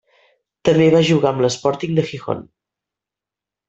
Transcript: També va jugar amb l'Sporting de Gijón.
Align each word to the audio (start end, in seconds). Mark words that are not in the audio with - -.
També 0.69 0.87
va 0.95 1.03
jugar 1.11 1.31
amb 1.33 1.45
l'Sporting 1.45 1.95
de 2.01 2.09
Gijón. 2.11 2.45